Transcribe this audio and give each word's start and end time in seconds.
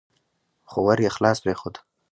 خو 0.69 0.77
ور 0.85 0.99
يې 1.05 1.09
خلاص 1.15 1.37
پرېښود. 1.43 1.75